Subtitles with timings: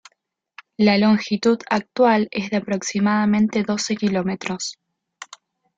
[0.77, 4.79] La longitud actual es de aproximadamente doce kilómetros.